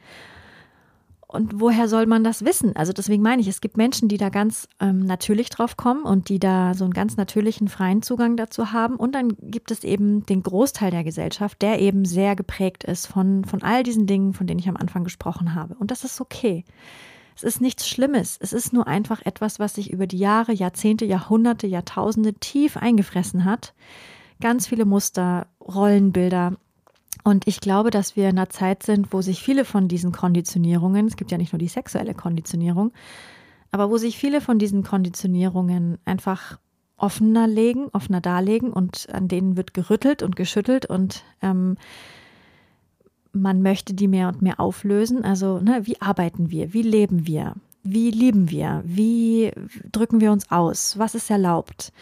und 1.32 1.60
woher 1.60 1.88
soll 1.88 2.06
man 2.06 2.24
das 2.24 2.44
wissen? 2.44 2.76
Also 2.76 2.92
deswegen 2.92 3.22
meine 3.22 3.40
ich, 3.40 3.48
es 3.48 3.62
gibt 3.62 3.78
Menschen, 3.78 4.08
die 4.08 4.18
da 4.18 4.28
ganz 4.28 4.68
ähm, 4.80 5.06
natürlich 5.06 5.48
drauf 5.48 5.78
kommen 5.78 6.02
und 6.02 6.28
die 6.28 6.38
da 6.38 6.74
so 6.74 6.84
einen 6.84 6.92
ganz 6.92 7.16
natürlichen 7.16 7.68
freien 7.68 8.02
Zugang 8.02 8.36
dazu 8.36 8.72
haben. 8.72 8.96
Und 8.96 9.14
dann 9.14 9.36
gibt 9.40 9.70
es 9.70 9.82
eben 9.82 10.26
den 10.26 10.42
Großteil 10.42 10.90
der 10.90 11.04
Gesellschaft, 11.04 11.62
der 11.62 11.80
eben 11.80 12.04
sehr 12.04 12.36
geprägt 12.36 12.84
ist 12.84 13.06
von, 13.06 13.46
von 13.46 13.62
all 13.62 13.82
diesen 13.82 14.06
Dingen, 14.06 14.34
von 14.34 14.46
denen 14.46 14.60
ich 14.60 14.68
am 14.68 14.76
Anfang 14.76 15.04
gesprochen 15.04 15.54
habe. 15.54 15.74
Und 15.74 15.90
das 15.90 16.04
ist 16.04 16.20
okay. 16.20 16.64
Es 17.34 17.42
ist 17.42 17.62
nichts 17.62 17.88
Schlimmes. 17.88 18.36
Es 18.38 18.52
ist 18.52 18.74
nur 18.74 18.86
einfach 18.86 19.24
etwas, 19.24 19.58
was 19.58 19.74
sich 19.74 19.90
über 19.90 20.06
die 20.06 20.18
Jahre, 20.18 20.52
Jahrzehnte, 20.52 21.06
Jahrhunderte, 21.06 21.66
Jahrtausende 21.66 22.34
tief 22.34 22.76
eingefressen 22.76 23.46
hat. 23.46 23.72
Ganz 24.42 24.66
viele 24.66 24.84
Muster, 24.84 25.46
Rollenbilder, 25.60 26.58
und 27.24 27.46
ich 27.46 27.60
glaube, 27.60 27.90
dass 27.90 28.16
wir 28.16 28.28
in 28.28 28.38
einer 28.38 28.48
Zeit 28.48 28.82
sind, 28.82 29.12
wo 29.12 29.22
sich 29.22 29.42
viele 29.42 29.64
von 29.64 29.88
diesen 29.88 30.12
Konditionierungen, 30.12 31.06
es 31.06 31.16
gibt 31.16 31.30
ja 31.30 31.38
nicht 31.38 31.52
nur 31.52 31.58
die 31.58 31.68
sexuelle 31.68 32.14
Konditionierung, 32.14 32.92
aber 33.70 33.90
wo 33.90 33.96
sich 33.96 34.18
viele 34.18 34.40
von 34.40 34.58
diesen 34.58 34.82
Konditionierungen 34.82 35.98
einfach 36.04 36.58
offener 36.96 37.46
legen, 37.46 37.88
offener 37.92 38.20
darlegen 38.20 38.72
und 38.72 39.08
an 39.12 39.28
denen 39.28 39.56
wird 39.56 39.74
gerüttelt 39.74 40.22
und 40.22 40.36
geschüttelt 40.36 40.86
und 40.86 41.24
ähm, 41.42 41.76
man 43.32 43.62
möchte 43.62 43.94
die 43.94 44.08
mehr 44.08 44.28
und 44.28 44.42
mehr 44.42 44.60
auflösen. 44.60 45.24
Also, 45.24 45.58
ne, 45.58 45.80
wie 45.84 46.00
arbeiten 46.00 46.50
wir? 46.50 46.72
Wie 46.74 46.82
leben 46.82 47.26
wir? 47.26 47.54
Wie 47.82 48.10
lieben 48.10 48.50
wir? 48.50 48.82
Wie 48.84 49.52
drücken 49.90 50.20
wir 50.20 50.32
uns 50.32 50.50
aus? 50.50 50.98
Was 50.98 51.14
ist 51.14 51.30
erlaubt? 51.30 51.92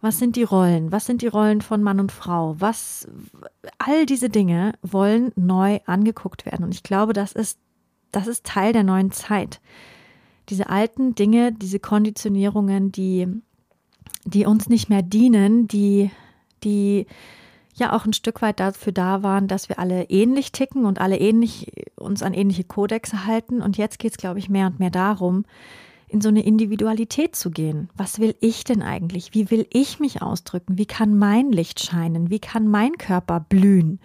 Was 0.00 0.18
sind 0.18 0.36
die 0.36 0.42
Rollen? 0.42 0.92
Was 0.92 1.06
sind 1.06 1.22
die 1.22 1.26
Rollen 1.26 1.60
von 1.60 1.82
Mann 1.82 2.00
und 2.00 2.12
Frau? 2.12 2.54
Was, 2.58 3.08
all 3.78 4.06
diese 4.06 4.28
Dinge 4.28 4.72
wollen 4.82 5.32
neu 5.36 5.80
angeguckt 5.86 6.46
werden. 6.46 6.64
Und 6.64 6.74
ich 6.74 6.82
glaube, 6.82 7.12
das 7.12 7.32
ist, 7.32 7.58
das 8.12 8.26
ist 8.26 8.44
Teil 8.44 8.72
der 8.72 8.84
neuen 8.84 9.10
Zeit. 9.10 9.60
Diese 10.48 10.68
alten 10.68 11.14
Dinge, 11.14 11.52
diese 11.52 11.80
Konditionierungen, 11.80 12.92
die, 12.92 13.26
die 14.24 14.46
uns 14.46 14.68
nicht 14.68 14.88
mehr 14.88 15.02
dienen, 15.02 15.66
die, 15.66 16.10
die 16.62 17.06
ja 17.74 17.94
auch 17.94 18.06
ein 18.06 18.12
Stück 18.12 18.42
weit 18.42 18.60
dafür 18.60 18.92
da 18.92 19.22
waren, 19.22 19.48
dass 19.48 19.68
wir 19.68 19.78
alle 19.78 20.04
ähnlich 20.04 20.52
ticken 20.52 20.84
und 20.84 21.00
alle 21.00 21.18
ähnlich 21.18 21.72
uns 21.96 22.22
an 22.22 22.34
ähnliche 22.34 22.64
Kodexe 22.64 23.26
halten. 23.26 23.60
Und 23.60 23.76
jetzt 23.76 23.98
geht 23.98 24.12
es, 24.12 24.18
glaube 24.18 24.38
ich, 24.38 24.48
mehr 24.48 24.66
und 24.66 24.78
mehr 24.78 24.90
darum, 24.90 25.44
in 26.08 26.20
so 26.20 26.28
eine 26.28 26.44
Individualität 26.44 27.34
zu 27.34 27.50
gehen. 27.50 27.88
Was 27.96 28.18
will 28.18 28.34
ich 28.40 28.64
denn 28.64 28.82
eigentlich? 28.82 29.34
Wie 29.34 29.50
will 29.50 29.66
ich 29.72 29.98
mich 29.98 30.22
ausdrücken? 30.22 30.78
Wie 30.78 30.86
kann 30.86 31.18
mein 31.18 31.50
Licht 31.50 31.80
scheinen? 31.80 32.30
Wie 32.30 32.38
kann 32.38 32.68
mein 32.68 32.92
Körper 32.98 33.40
blühen? 33.40 34.00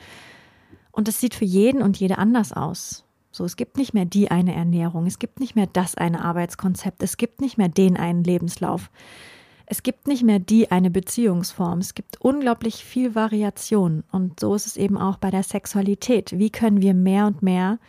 Und 0.91 1.08
das 1.08 1.20
sieht 1.20 1.36
für 1.36 1.46
jeden 1.46 1.81
und 1.81 1.98
jede 1.98 2.17
anders 2.17 2.53
aus. 2.53 3.05
So, 3.31 3.46
es 3.46 3.55
gibt 3.55 3.77
nicht 3.77 3.93
mehr 3.93 4.05
die 4.05 4.29
eine 4.29 4.53
Ernährung, 4.53 5.05
es 5.05 5.17
gibt 5.17 5.39
nicht 5.39 5.55
mehr 5.55 5.67
das 5.67 5.96
eine 5.96 6.24
Arbeitskonzept, 6.24 7.01
es 7.01 7.15
gibt 7.15 7.39
nicht 7.39 7.58
mehr 7.58 7.70
den 7.70 7.96
einen 7.96 8.25
Lebenslauf. 8.25 8.91
Es 9.65 9.84
gibt 9.84 10.05
nicht 10.05 10.22
mehr 10.22 10.39
die 10.39 10.70
eine 10.70 10.91
Beziehungsform. 10.91 11.79
Es 11.79 11.93
gibt 11.93 12.20
unglaublich 12.20 12.84
viel 12.84 13.15
Variation. 13.15 14.03
Und 14.12 14.41
so 14.41 14.53
ist 14.53 14.67
es 14.67 14.75
eben 14.75 14.98
auch 14.98 15.15
bei 15.15 15.31
der 15.31 15.43
Sexualität. 15.43 16.38
Wie 16.38 16.50
können 16.50 16.81
wir 16.81 16.93
mehr 16.93 17.25
und 17.25 17.41
mehr 17.41 17.79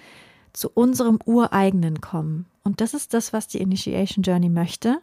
zu 0.52 0.70
unserem 0.72 1.18
Ureigenen 1.24 2.00
kommen? 2.00 2.46
Und 2.64 2.80
das 2.80 2.94
ist 2.94 3.14
das, 3.14 3.32
was 3.32 3.48
die 3.48 3.58
Initiation 3.58 4.22
Journey 4.22 4.48
möchte. 4.48 5.00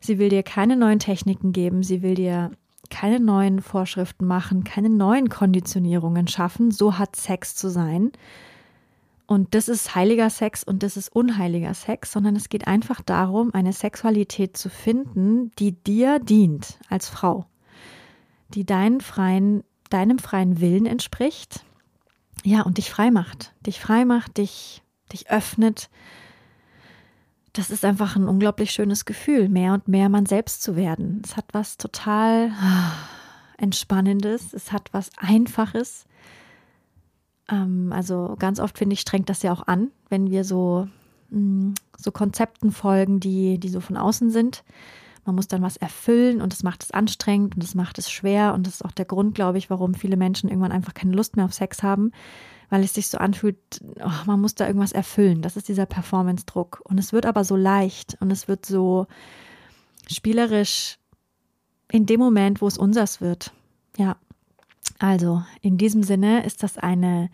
Sie 0.00 0.18
will 0.18 0.28
dir 0.28 0.42
keine 0.42 0.76
neuen 0.76 0.98
Techniken 0.98 1.52
geben. 1.52 1.82
Sie 1.82 2.02
will 2.02 2.14
dir 2.14 2.50
keine 2.90 3.20
neuen 3.20 3.62
Vorschriften 3.62 4.26
machen, 4.26 4.64
keine 4.64 4.90
neuen 4.90 5.28
Konditionierungen 5.28 6.28
schaffen. 6.28 6.70
So 6.70 6.98
hat 6.98 7.16
Sex 7.16 7.54
zu 7.54 7.70
sein, 7.70 8.12
und 9.32 9.54
das 9.54 9.68
ist 9.68 9.94
heiliger 9.94 10.28
Sex 10.28 10.62
und 10.62 10.82
das 10.82 10.98
ist 10.98 11.08
unheiliger 11.08 11.72
Sex, 11.72 12.12
sondern 12.12 12.36
es 12.36 12.50
geht 12.50 12.66
einfach 12.66 13.00
darum, 13.00 13.54
eine 13.54 13.72
Sexualität 13.72 14.58
zu 14.58 14.68
finden, 14.68 15.52
die 15.58 15.72
dir 15.72 16.18
dient 16.18 16.78
als 16.90 17.08
Frau, 17.08 17.46
die 18.50 18.66
deinen 18.66 19.00
freien, 19.00 19.64
deinem 19.88 20.18
freien 20.18 20.60
Willen 20.60 20.84
entspricht, 20.84 21.64
ja, 22.44 22.60
und 22.60 22.76
dich 22.76 22.90
frei 22.90 23.10
macht, 23.10 23.54
dich 23.64 23.80
frei 23.80 24.04
macht, 24.04 24.36
dich, 24.36 24.82
dich 25.12 25.30
öffnet. 25.30 25.88
Das 27.52 27.70
ist 27.70 27.84
einfach 27.84 28.16
ein 28.16 28.28
unglaublich 28.28 28.70
schönes 28.70 29.04
Gefühl, 29.04 29.48
mehr 29.48 29.74
und 29.74 29.86
mehr 29.86 30.08
man 30.08 30.24
selbst 30.24 30.62
zu 30.62 30.74
werden. 30.74 31.20
Es 31.24 31.36
hat 31.36 31.46
was 31.52 31.76
total 31.76 32.50
ah, 32.60 32.92
Entspannendes, 33.58 34.54
es 34.54 34.72
hat 34.72 34.88
was 34.92 35.10
Einfaches. 35.18 36.06
Ähm, 37.50 37.92
also 37.92 38.36
ganz 38.38 38.58
oft 38.58 38.78
finde 38.78 38.94
ich, 38.94 39.00
strengt 39.00 39.28
das 39.28 39.42
ja 39.42 39.52
auch 39.52 39.66
an, 39.66 39.90
wenn 40.08 40.30
wir 40.30 40.44
so, 40.44 40.88
mh, 41.30 41.38
mm, 41.38 41.74
so 41.98 42.10
Konzepten 42.10 42.72
folgen, 42.72 43.20
die, 43.20 43.58
die 43.58 43.68
so 43.68 43.80
von 43.80 43.96
außen 43.96 44.30
sind. 44.30 44.64
Man 45.24 45.36
muss 45.36 45.46
dann 45.46 45.62
was 45.62 45.76
erfüllen 45.76 46.40
und 46.40 46.52
das 46.52 46.64
macht 46.64 46.82
es 46.82 46.90
anstrengend 46.90 47.54
und 47.54 47.62
das 47.62 47.74
macht 47.74 47.98
es 47.98 48.10
schwer. 48.10 48.54
Und 48.54 48.66
das 48.66 48.76
ist 48.76 48.84
auch 48.84 48.90
der 48.92 49.04
Grund, 49.04 49.34
glaube 49.34 49.58
ich, 49.58 49.70
warum 49.70 49.94
viele 49.94 50.16
Menschen 50.16 50.48
irgendwann 50.48 50.72
einfach 50.72 50.94
keine 50.94 51.14
Lust 51.14 51.36
mehr 51.36 51.44
auf 51.44 51.52
Sex 51.52 51.82
haben, 51.82 52.12
weil 52.72 52.84
es 52.84 52.94
sich 52.94 53.08
so 53.08 53.18
anfühlt, 53.18 53.58
oh, 54.02 54.24
man 54.24 54.40
muss 54.40 54.54
da 54.54 54.66
irgendwas 54.66 54.92
erfüllen. 54.92 55.42
Das 55.42 55.58
ist 55.58 55.68
dieser 55.68 55.84
Performance-Druck. 55.84 56.80
Und 56.84 56.96
es 56.96 57.12
wird 57.12 57.26
aber 57.26 57.44
so 57.44 57.54
leicht 57.54 58.16
und 58.20 58.30
es 58.30 58.48
wird 58.48 58.64
so 58.64 59.08
spielerisch 60.10 60.96
in 61.90 62.06
dem 62.06 62.18
Moment, 62.18 62.62
wo 62.62 62.66
es 62.66 62.78
unsers 62.78 63.20
wird. 63.20 63.52
Ja, 63.98 64.16
also 64.98 65.42
in 65.60 65.76
diesem 65.76 66.02
Sinne 66.02 66.46
ist 66.46 66.62
das 66.62 66.78
eine 66.78 67.28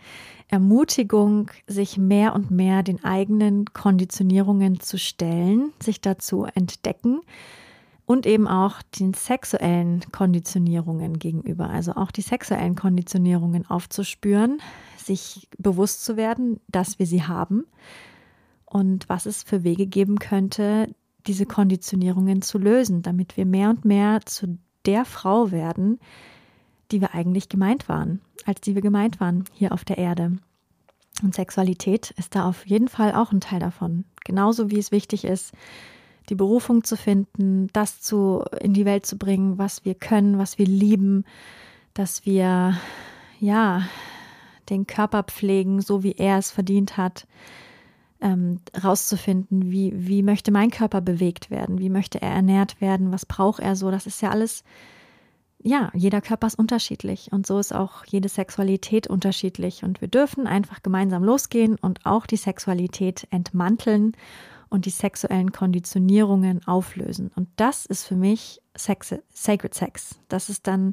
Ermutigung, 0.49 1.52
sich 1.68 1.99
mehr 1.99 2.35
und 2.35 2.50
mehr 2.50 2.83
den 2.83 3.04
eigenen 3.04 3.66
Konditionierungen 3.66 4.80
zu 4.80 4.99
stellen, 4.99 5.73
sich 5.80 6.00
dazu 6.00 6.47
entdecken 6.52 7.21
und 8.07 8.26
eben 8.26 8.49
auch 8.49 8.83
den 8.99 9.14
sexuellen 9.14 10.00
Konditionierungen 10.11 11.21
gegenüber, 11.21 11.71
also 11.71 11.92
auch 11.92 12.11
die 12.11 12.23
sexuellen 12.23 12.75
Konditionierungen 12.75 13.71
aufzuspüren, 13.71 14.61
sich 15.08 15.48
bewusst 15.58 16.04
zu 16.04 16.16
werden, 16.16 16.60
dass 16.68 16.98
wir 16.98 17.06
sie 17.06 17.24
haben 17.24 17.64
und 18.64 19.08
was 19.08 19.26
es 19.26 19.42
für 19.42 19.64
Wege 19.64 19.86
geben 19.86 20.18
könnte, 20.18 20.94
diese 21.26 21.46
Konditionierungen 21.46 22.42
zu 22.42 22.58
lösen, 22.58 23.02
damit 23.02 23.36
wir 23.36 23.44
mehr 23.44 23.70
und 23.70 23.84
mehr 23.84 24.20
zu 24.24 24.58
der 24.86 25.04
Frau 25.04 25.50
werden, 25.50 25.98
die 26.90 27.00
wir 27.00 27.14
eigentlich 27.14 27.48
gemeint 27.48 27.88
waren, 27.88 28.20
als 28.46 28.60
die 28.60 28.74
wir 28.74 28.82
gemeint 28.82 29.20
waren 29.20 29.44
hier 29.52 29.72
auf 29.72 29.84
der 29.84 29.98
Erde. 29.98 30.38
Und 31.22 31.35
Sexualität 31.35 32.12
ist 32.12 32.35
da 32.35 32.48
auf 32.48 32.66
jeden 32.66 32.88
Fall 32.88 33.12
auch 33.12 33.33
ein 33.33 33.40
Teil 33.40 33.61
davon. 33.61 34.04
Genauso 34.24 34.70
wie 34.70 34.78
es 34.78 34.92
wichtig 34.92 35.24
ist, 35.24 35.52
die 36.28 36.35
Berufung 36.35 36.85
zu 36.85 36.96
finden, 36.96 37.68
das 37.72 38.00
zu, 38.00 38.44
in 38.61 38.72
die 38.72 38.85
Welt 38.85 39.06
zu 39.06 39.18
bringen, 39.18 39.59
was 39.59 39.85
wir 39.85 39.94
können, 39.94 40.38
was 40.38 40.59
wir 40.59 40.66
lieben, 40.66 41.24
dass 41.94 42.24
wir, 42.24 42.78
ja, 43.40 43.83
den 44.70 44.87
Körper 44.87 45.22
pflegen, 45.22 45.81
so 45.81 46.02
wie 46.02 46.12
er 46.12 46.38
es 46.38 46.50
verdient 46.50 46.96
hat, 46.96 47.26
ähm, 48.20 48.61
rauszufinden, 48.83 49.70
wie, 49.70 49.92
wie 49.94 50.22
möchte 50.22 50.50
mein 50.50 50.70
Körper 50.70 51.00
bewegt 51.00 51.50
werden, 51.50 51.78
wie 51.78 51.90
möchte 51.90 52.20
er 52.20 52.31
ernährt 52.31 52.81
werden, 52.81 53.12
was 53.12 53.26
braucht 53.26 53.61
er 53.61 53.76
so, 53.76 53.90
das 53.90 54.07
ist 54.07 54.22
ja 54.22 54.31
alles 54.31 54.64
ja, 55.61 55.90
jeder 55.92 56.20
Körper 56.20 56.46
ist 56.46 56.59
unterschiedlich 56.59 57.33
und 57.33 57.46
so 57.46 57.59
ist 57.59 57.74
auch 57.74 58.04
jede 58.07 58.28
Sexualität 58.28 59.09
unterschiedlich. 59.09 59.83
Und 59.83 60.00
wir 60.00 60.09
dürfen 60.09 60.46
einfach 60.46 60.83
gemeinsam 60.83 61.24
losgehen 61.24 61.76
und 61.81 62.07
auch 62.07 62.26
die 62.26 62.37
Sexualität 62.37 63.26
entmanteln 63.31 64.12
und 64.68 64.87
die 64.87 64.90
sexuellen 64.90 65.50
Konditionierungen 65.50 66.66
auflösen. 66.66 67.31
Und 67.35 67.48
das 67.57 67.87
ist 67.87 68.04
für 68.04 68.16
mich 68.16 68.61
Sex, 68.76 69.14
Sacred 69.31 69.74
Sex. 69.74 70.20
Das 70.28 70.48
ist 70.48 70.66
dann, 70.66 70.92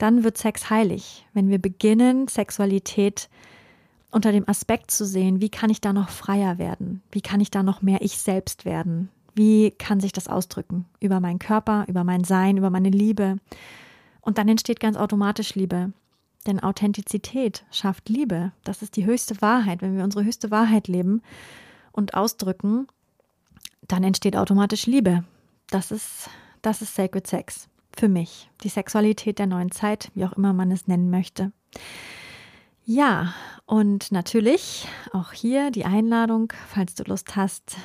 dann 0.00 0.24
wird 0.24 0.38
Sex 0.38 0.70
heilig, 0.70 1.26
wenn 1.34 1.50
wir 1.50 1.58
beginnen, 1.58 2.26
Sexualität 2.26 3.28
unter 4.10 4.32
dem 4.32 4.48
Aspekt 4.48 4.90
zu 4.90 5.04
sehen, 5.04 5.40
wie 5.40 5.50
kann 5.50 5.70
ich 5.70 5.80
da 5.80 5.92
noch 5.92 6.08
freier 6.08 6.58
werden? 6.58 7.02
Wie 7.12 7.20
kann 7.20 7.40
ich 7.40 7.50
da 7.50 7.62
noch 7.62 7.82
mehr 7.82 8.02
ich 8.02 8.18
selbst 8.18 8.64
werden? 8.64 9.10
Wie 9.34 9.70
kann 9.70 10.00
sich 10.00 10.12
das 10.12 10.26
ausdrücken? 10.26 10.86
Über 11.00 11.20
meinen 11.20 11.38
Körper, 11.38 11.84
über 11.86 12.02
mein 12.02 12.24
Sein, 12.24 12.56
über 12.56 12.70
meine 12.70 12.90
Liebe. 12.90 13.36
Und 14.20 14.38
dann 14.38 14.48
entsteht 14.48 14.80
ganz 14.80 14.96
automatisch 14.96 15.54
Liebe. 15.54 15.92
Denn 16.46 16.60
Authentizität 16.60 17.64
schafft 17.70 18.08
Liebe. 18.08 18.52
Das 18.64 18.82
ist 18.82 18.96
die 18.96 19.04
höchste 19.04 19.40
Wahrheit. 19.42 19.82
Wenn 19.82 19.96
wir 19.96 20.04
unsere 20.04 20.24
höchste 20.24 20.50
Wahrheit 20.50 20.88
leben 20.88 21.22
und 21.92 22.14
ausdrücken, 22.14 22.88
dann 23.86 24.02
entsteht 24.02 24.36
automatisch 24.36 24.86
Liebe. 24.86 25.24
Das 25.68 25.90
ist, 25.90 26.30
das 26.62 26.82
ist 26.82 26.94
Sacred 26.94 27.26
Sex. 27.26 27.68
Für 27.96 28.08
mich. 28.08 28.50
Die 28.62 28.68
Sexualität 28.68 29.38
der 29.38 29.46
neuen 29.46 29.70
Zeit, 29.70 30.10
wie 30.14 30.24
auch 30.24 30.32
immer 30.32 30.52
man 30.52 30.70
es 30.70 30.86
nennen 30.86 31.10
möchte. 31.10 31.52
Ja, 32.84 33.34
und 33.66 34.10
natürlich 34.10 34.88
auch 35.12 35.32
hier 35.32 35.70
die 35.70 35.84
Einladung, 35.84 36.52
falls 36.68 36.94
du 36.94 37.04
Lust 37.04 37.36
hast, 37.36 37.76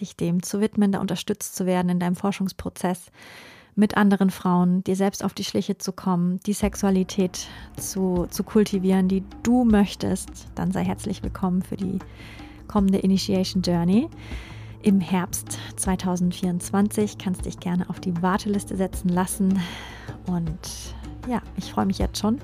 dich 0.00 0.16
dem 0.16 0.42
zu 0.42 0.60
widmen, 0.60 0.92
da 0.92 1.00
unterstützt 1.00 1.56
zu 1.56 1.66
werden 1.66 1.88
in 1.88 2.00
deinem 2.00 2.16
Forschungsprozess 2.16 3.10
mit 3.74 3.96
anderen 3.96 4.30
Frauen, 4.30 4.82
dir 4.84 4.96
selbst 4.96 5.24
auf 5.24 5.32
die 5.32 5.44
Schliche 5.44 5.78
zu 5.78 5.92
kommen, 5.92 6.40
die 6.40 6.52
Sexualität 6.52 7.48
zu, 7.76 8.26
zu 8.30 8.42
kultivieren, 8.42 9.08
die 9.08 9.24
du 9.42 9.64
möchtest, 9.64 10.28
dann 10.54 10.72
sei 10.72 10.84
herzlich 10.84 11.22
willkommen 11.22 11.62
für 11.62 11.76
die 11.76 11.98
kommende 12.68 12.98
Initiation 12.98 13.62
Journey. 13.62 14.08
Im 14.82 15.00
Herbst 15.00 15.58
2024 15.76 17.18
kannst 17.18 17.44
dich 17.44 17.60
gerne 17.60 17.88
auf 17.90 18.00
die 18.00 18.22
Warteliste 18.22 18.76
setzen 18.76 19.10
lassen. 19.10 19.60
Und 20.26 20.94
ja, 21.28 21.42
ich 21.56 21.70
freue 21.70 21.84
mich 21.84 21.98
jetzt 21.98 22.18
schon. 22.18 22.38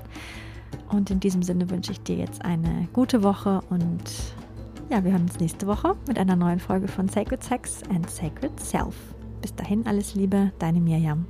Und 0.89 1.09
in 1.09 1.19
diesem 1.19 1.41
Sinne 1.41 1.69
wünsche 1.69 1.91
ich 1.91 2.01
dir 2.01 2.15
jetzt 2.15 2.45
eine 2.45 2.87
gute 2.93 3.23
Woche 3.23 3.61
und 3.69 4.03
ja, 4.89 5.03
wir 5.03 5.11
hören 5.11 5.23
uns 5.23 5.39
nächste 5.39 5.67
Woche 5.67 5.95
mit 6.07 6.17
einer 6.19 6.35
neuen 6.35 6.59
Folge 6.59 6.87
von 6.87 7.09
Sacred 7.09 7.43
Sex 7.43 7.81
and 7.89 8.09
Sacred 8.09 8.57
Self. 8.59 8.95
Bis 9.41 9.53
dahin 9.55 9.85
alles 9.87 10.13
Liebe, 10.15 10.51
deine 10.59 10.79
Mirjam. 10.79 11.25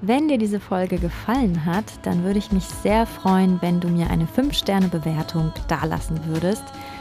Wenn 0.00 0.28
dir 0.28 0.38
diese 0.38 0.60
Folge 0.60 0.98
gefallen 0.98 1.64
hat, 1.64 1.84
dann 2.02 2.22
würde 2.22 2.38
ich 2.38 2.52
mich 2.52 2.64
sehr 2.64 3.04
freuen, 3.04 3.60
wenn 3.60 3.80
du 3.80 3.88
mir 3.88 4.08
eine 4.08 4.26
5-Sterne-Bewertung 4.26 5.52
dalassen 5.66 6.20
würdest. 6.26 6.62